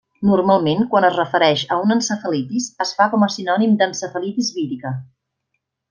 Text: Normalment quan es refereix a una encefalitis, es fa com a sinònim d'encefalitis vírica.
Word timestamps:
Normalment 0.27 0.79
quan 0.93 1.05
es 1.09 1.19
refereix 1.19 1.65
a 1.75 1.77
una 1.83 1.95
encefalitis, 1.99 2.71
es 2.87 2.97
fa 3.01 3.07
com 3.13 3.27
a 3.27 3.31
sinònim 3.37 3.77
d'encefalitis 3.83 4.51
vírica. 4.59 4.97